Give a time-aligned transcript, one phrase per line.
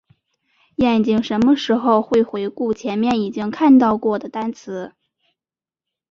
[0.77, 4.95] 眼睛什么时候会回顾前面已经看到过的单词？